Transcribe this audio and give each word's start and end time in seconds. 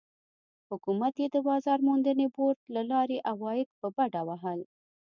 حکومت 0.69 1.13
یې 1.21 1.27
د 1.31 1.37
بازار 1.47 1.79
موندنې 1.87 2.27
بورډ 2.35 2.59
له 2.75 2.81
لارې 2.91 3.17
عواید 3.31 3.69
په 3.79 3.87
بډه 3.95 4.21
وهل. 4.27 4.59